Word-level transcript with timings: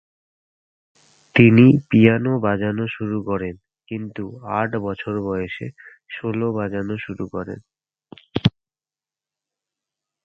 তিনি 1.35 1.65
পিয়ানো 1.89 2.33
বাজাতে 2.45 2.85
শুরু 2.95 3.17
করেন, 3.29 3.55
কিন্তু 3.91 4.23
আট 4.59 4.71
বছর 4.87 5.13
বয়সে 5.27 5.67
সেলো 6.13 6.47
বাজানো 6.59 6.95
শুরু 7.05 7.25
করেন। 7.35 7.59